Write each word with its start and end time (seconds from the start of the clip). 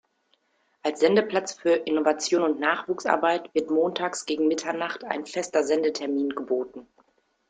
Als 0.81 0.99
Sendeplatz 0.99 1.53
für 1.53 1.73
Innovation 1.85 2.41
und 2.41 2.59
Nachwuchsarbeit 2.59 3.53
wird 3.53 3.69
montags 3.69 4.25
gegen 4.25 4.47
Mitternacht 4.47 5.03
ein 5.03 5.27
fester 5.27 5.63
Sendetermin 5.63 6.29
geboten. 6.29 6.87